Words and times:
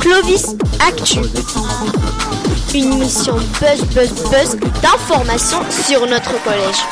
Clovis 0.00 0.56
Actu. 0.80 1.20
Une 2.74 2.92
émission 2.94 3.36
buzz 3.60 3.82
buzz 3.94 4.12
buzz 4.30 4.56
d'informations 4.80 5.62
sur 5.70 6.06
notre 6.06 6.42
collège. 6.42 6.84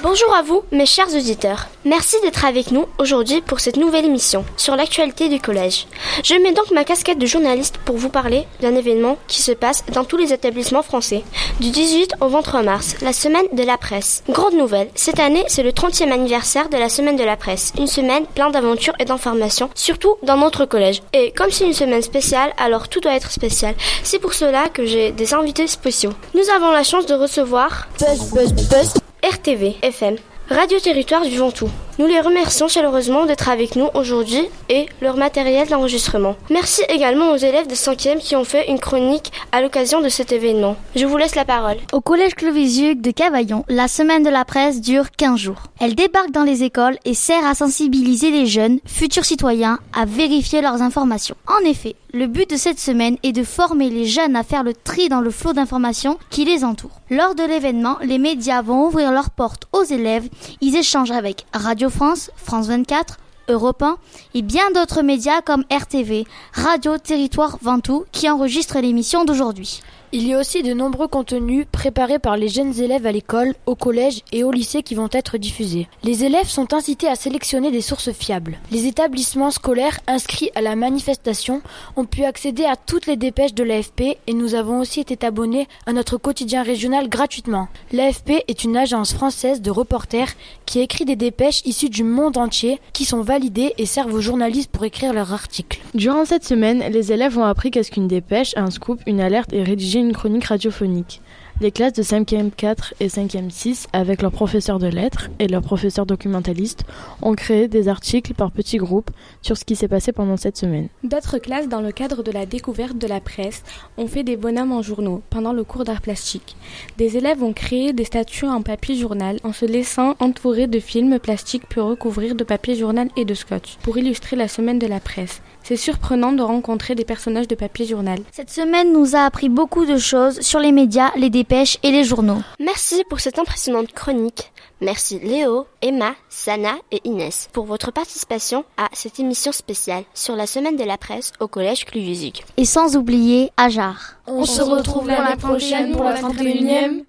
Bonjour 0.00 0.32
à 0.32 0.42
vous, 0.42 0.62
mes 0.70 0.86
chers 0.86 1.12
auditeurs. 1.12 1.66
Merci 1.84 2.14
d'être 2.22 2.44
avec 2.44 2.70
nous 2.70 2.86
aujourd'hui 2.98 3.40
pour 3.40 3.58
cette 3.58 3.76
nouvelle 3.76 4.04
émission 4.04 4.44
sur 4.56 4.76
l'actualité 4.76 5.28
du 5.28 5.40
collège. 5.40 5.88
Je 6.22 6.34
mets 6.34 6.52
donc 6.52 6.70
ma 6.70 6.84
casquette 6.84 7.18
de 7.18 7.26
journaliste 7.26 7.78
pour 7.78 7.96
vous 7.96 8.08
parler 8.08 8.46
d'un 8.60 8.76
événement 8.76 9.18
qui 9.26 9.42
se 9.42 9.50
passe 9.50 9.84
dans 9.92 10.04
tous 10.04 10.16
les 10.16 10.32
établissements 10.32 10.84
français. 10.84 11.24
Du 11.58 11.70
18 11.70 12.14
au 12.20 12.28
23 12.28 12.62
mars, 12.62 12.94
la 13.02 13.12
semaine 13.12 13.46
de 13.52 13.64
la 13.64 13.76
presse. 13.76 14.22
Grande 14.28 14.54
nouvelle, 14.54 14.88
cette 14.94 15.18
année 15.18 15.42
c'est 15.48 15.64
le 15.64 15.72
30e 15.72 16.12
anniversaire 16.12 16.68
de 16.68 16.76
la 16.76 16.88
semaine 16.88 17.16
de 17.16 17.24
la 17.24 17.36
presse. 17.36 17.72
Une 17.76 17.88
semaine 17.88 18.24
pleine 18.26 18.52
d'aventures 18.52 18.94
et 19.00 19.04
d'informations, 19.04 19.68
surtout 19.74 20.14
dans 20.22 20.36
notre 20.36 20.64
collège. 20.64 21.02
Et 21.12 21.32
comme 21.32 21.50
c'est 21.50 21.66
une 21.66 21.74
semaine 21.74 22.02
spéciale, 22.02 22.52
alors 22.56 22.88
tout 22.88 23.00
doit 23.00 23.16
être 23.16 23.32
spécial. 23.32 23.74
C'est 24.04 24.20
pour 24.20 24.34
cela 24.34 24.68
que 24.68 24.86
j'ai 24.86 25.10
des 25.10 25.34
invités 25.34 25.66
spéciaux. 25.66 26.12
Nous 26.34 26.48
avons 26.54 26.70
la 26.70 26.84
chance 26.84 27.06
de 27.06 27.14
recevoir 27.14 27.88
Buzz 27.98 28.30
Buzz 28.32 28.52
Buzz 28.52 28.94
RTV 29.24 29.78
FM, 29.82 30.16
Radio 30.48 30.78
Territoire 30.78 31.22
du 31.26 31.36
Ventoux. 31.38 31.68
Nous 31.98 32.06
les 32.06 32.20
remercions 32.20 32.68
chaleureusement 32.68 33.26
d'être 33.26 33.48
avec 33.48 33.74
nous 33.74 33.88
aujourd'hui 33.92 34.48
et 34.68 34.86
leur 35.02 35.16
matériel 35.16 35.66
d'enregistrement. 35.66 36.36
Merci 36.48 36.82
également 36.88 37.32
aux 37.32 37.36
élèves 37.36 37.66
de 37.66 37.74
5e 37.74 38.18
qui 38.18 38.36
ont 38.36 38.44
fait 38.44 38.70
une 38.70 38.78
chronique 38.78 39.32
à 39.50 39.60
l'occasion 39.60 40.00
de 40.00 40.08
cet 40.08 40.30
événement. 40.30 40.76
Je 40.94 41.06
vous 41.06 41.16
laisse 41.16 41.34
la 41.34 41.44
parole. 41.44 41.78
Au 41.92 42.00
collège 42.00 42.36
Clovisieux 42.36 42.94
de 42.94 43.10
Cavaillon, 43.10 43.64
la 43.68 43.88
semaine 43.88 44.22
de 44.22 44.30
la 44.30 44.44
presse 44.44 44.80
dure 44.80 45.10
15 45.10 45.40
jours. 45.40 45.62
Elle 45.80 45.96
débarque 45.96 46.30
dans 46.30 46.44
les 46.44 46.62
écoles 46.62 46.98
et 47.04 47.14
sert 47.14 47.44
à 47.44 47.56
sensibiliser 47.56 48.30
les 48.30 48.46
jeunes, 48.46 48.78
futurs 48.86 49.24
citoyens, 49.24 49.80
à 49.92 50.04
vérifier 50.04 50.60
leurs 50.60 50.82
informations. 50.82 51.34
En 51.48 51.68
effet, 51.68 51.96
le 52.14 52.26
but 52.26 52.48
de 52.48 52.56
cette 52.56 52.78
semaine 52.78 53.16
est 53.22 53.32
de 53.32 53.42
former 53.42 53.90
les 53.90 54.06
jeunes 54.06 54.36
à 54.36 54.42
faire 54.42 54.62
le 54.62 54.72
tri 54.72 55.08
dans 55.08 55.20
le 55.20 55.30
flot 55.30 55.52
d'informations 55.52 56.18
qui 56.30 56.44
les 56.44 56.64
entoure. 56.64 57.00
Lors 57.10 57.34
de 57.34 57.42
l'événement, 57.42 57.98
les 58.02 58.18
médias 58.18 58.62
vont 58.62 58.86
ouvrir 58.86 59.12
leurs 59.12 59.30
portes 59.30 59.64
aux 59.72 59.84
élèves. 59.84 60.28
Ils 60.60 60.76
échangent 60.76 61.10
avec 61.10 61.44
Radio 61.52 61.87
France, 61.90 62.30
France 62.36 62.66
24, 62.66 63.18
Europe 63.48 63.82
1 63.82 63.96
et 64.34 64.42
bien 64.42 64.70
d'autres 64.72 65.02
médias 65.02 65.40
comme 65.42 65.64
RTV, 65.70 66.26
Radio 66.52 66.98
Territoire 66.98 67.58
Ventoux 67.62 68.04
qui 68.12 68.28
enregistrent 68.28 68.78
l'émission 68.80 69.24
d'aujourd'hui. 69.24 69.82
Il 70.10 70.26
y 70.26 70.32
a 70.32 70.38
aussi 70.38 70.62
de 70.62 70.72
nombreux 70.72 71.06
contenus 71.06 71.66
préparés 71.70 72.18
par 72.18 72.38
les 72.38 72.48
jeunes 72.48 72.80
élèves 72.80 73.04
à 73.04 73.12
l'école, 73.12 73.54
au 73.66 73.74
collège 73.74 74.22
et 74.32 74.42
au 74.42 74.50
lycée 74.50 74.82
qui 74.82 74.94
vont 74.94 75.10
être 75.12 75.36
diffusés. 75.36 75.86
Les 76.02 76.24
élèves 76.24 76.48
sont 76.48 76.72
incités 76.72 77.08
à 77.08 77.14
sélectionner 77.14 77.70
des 77.70 77.82
sources 77.82 78.12
fiables. 78.12 78.56
Les 78.70 78.86
établissements 78.86 79.50
scolaires 79.50 80.00
inscrits 80.06 80.50
à 80.54 80.62
la 80.62 80.76
manifestation 80.76 81.60
ont 81.96 82.06
pu 82.06 82.24
accéder 82.24 82.64
à 82.64 82.76
toutes 82.76 83.04
les 83.04 83.16
dépêches 83.16 83.52
de 83.52 83.62
l'AFP 83.62 84.16
et 84.26 84.32
nous 84.32 84.54
avons 84.54 84.80
aussi 84.80 85.00
été 85.00 85.26
abonnés 85.26 85.68
à 85.84 85.92
notre 85.92 86.16
quotidien 86.16 86.62
régional 86.62 87.10
gratuitement. 87.10 87.68
L'AFP 87.92 88.44
est 88.48 88.64
une 88.64 88.78
agence 88.78 89.12
française 89.12 89.60
de 89.60 89.70
reporters 89.70 90.32
qui 90.64 90.80
écrit 90.80 91.04
des 91.04 91.16
dépêches 91.16 91.60
issues 91.66 91.90
du 91.90 92.02
monde 92.02 92.38
entier 92.38 92.80
qui 92.94 93.04
sont 93.04 93.20
validées 93.20 93.74
et 93.76 93.84
servent 93.84 94.14
aux 94.14 94.22
journalistes 94.22 94.70
pour 94.70 94.84
écrire 94.86 95.12
leurs 95.12 95.34
articles. 95.34 95.82
Durant 95.94 96.24
cette 96.24 96.44
semaine, 96.44 96.82
les 96.90 97.12
élèves 97.12 97.36
ont 97.36 97.44
appris 97.44 97.70
qu'est-ce 97.70 97.90
qu'une 97.90 98.08
dépêche, 98.08 98.54
un 98.56 98.70
scoop, 98.70 99.02
une 99.06 99.20
alerte 99.20 99.52
et 99.52 99.62
rédiger 99.62 99.97
une 100.00 100.12
chronique 100.12 100.44
radiophonique. 100.44 101.20
Les 101.60 101.72
classes 101.72 101.94
de 101.94 102.04
5e 102.04 102.52
4 102.56 102.94
et 103.00 103.08
5e 103.08 103.50
6, 103.50 103.88
avec 103.92 104.22
leurs 104.22 104.30
professeurs 104.30 104.78
de 104.78 104.86
lettres 104.86 105.28
et 105.40 105.48
leurs 105.48 105.60
professeurs 105.60 106.06
documentalistes, 106.06 106.84
ont 107.20 107.34
créé 107.34 107.66
des 107.66 107.88
articles 107.88 108.32
par 108.32 108.52
petits 108.52 108.76
groupes 108.76 109.10
sur 109.42 109.56
ce 109.56 109.64
qui 109.64 109.74
s'est 109.74 109.88
passé 109.88 110.12
pendant 110.12 110.36
cette 110.36 110.56
semaine. 110.56 110.86
D'autres 111.02 111.38
classes, 111.38 111.68
dans 111.68 111.80
le 111.80 111.90
cadre 111.90 112.22
de 112.22 112.30
la 112.30 112.46
découverte 112.46 112.96
de 112.96 113.08
la 113.08 113.18
presse, 113.18 113.64
ont 113.96 114.06
fait 114.06 114.22
des 114.22 114.36
bonhommes 114.36 114.70
en 114.70 114.82
journaux 114.82 115.20
pendant 115.30 115.52
le 115.52 115.64
cours 115.64 115.82
d'art 115.82 116.00
plastique. 116.00 116.54
Des 116.96 117.16
élèves 117.16 117.42
ont 117.42 117.52
créé 117.52 117.92
des 117.92 118.04
statues 118.04 118.46
en 118.46 118.62
papier 118.62 118.94
journal 118.94 119.40
en 119.42 119.52
se 119.52 119.64
laissant 119.64 120.14
entourer 120.20 120.68
de 120.68 120.78
films 120.78 121.18
plastiques 121.18 121.68
puis 121.68 121.80
recouvrir 121.80 122.36
de 122.36 122.44
papier 122.44 122.76
journal 122.76 123.08
et 123.16 123.24
de 123.24 123.34
scotch 123.34 123.78
pour 123.82 123.98
illustrer 123.98 124.36
la 124.36 124.46
semaine 124.46 124.78
de 124.78 124.86
la 124.86 125.00
presse. 125.00 125.42
C'est 125.64 125.76
surprenant 125.76 126.32
de 126.32 126.42
rencontrer 126.42 126.94
des 126.94 127.04
personnages 127.04 127.48
de 127.48 127.56
papier 127.56 127.84
journal. 127.84 128.20
Cette 128.30 128.50
semaine 128.50 128.92
nous 128.92 129.16
a 129.16 129.22
appris 129.22 129.48
beaucoup 129.48 129.84
de 129.88 129.98
choses 129.98 130.40
sur 130.40 130.60
les 130.60 130.72
médias, 130.72 131.10
les 131.16 131.30
dépêches 131.30 131.78
et 131.82 131.90
les 131.90 132.04
journaux. 132.04 132.40
Merci 132.60 133.02
pour 133.08 133.20
cette 133.20 133.38
impressionnante 133.38 133.92
chronique. 133.92 134.52
Merci 134.80 135.18
Léo, 135.18 135.66
Emma, 135.82 136.14
Sana 136.28 136.74
et 136.92 137.00
Inès 137.04 137.48
pour 137.52 137.64
votre 137.64 137.90
participation 137.90 138.64
à 138.76 138.88
cette 138.92 139.18
émission 139.18 139.50
spéciale 139.50 140.04
sur 140.14 140.36
la 140.36 140.46
semaine 140.46 140.76
de 140.76 140.84
la 140.84 140.96
presse 140.96 141.32
au 141.40 141.48
collège 141.48 141.84
Cluvisic. 141.84 142.44
Et 142.56 142.64
sans 142.64 142.96
oublier 142.96 143.50
Ajar. 143.56 144.14
On 144.28 144.44
se 144.44 144.62
retrouve 144.62 145.08
l'année 145.08 145.36
prochaine 145.36 145.92
pour 145.92 146.04
la 146.04 146.14
31e. 146.14 147.02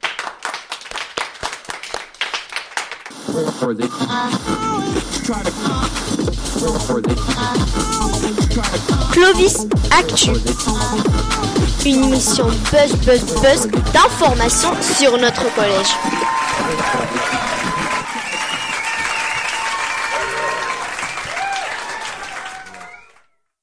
Clovis 9.12 9.68
Actu. 9.92 10.32
Une 11.86 12.04
émission 12.06 12.46
buzz 12.72 12.94
buzz 13.06 13.24
buzz 13.42 13.68
d'informations 13.94 14.74
sur 14.82 15.18
notre 15.18 15.54
collège. 15.56 16.39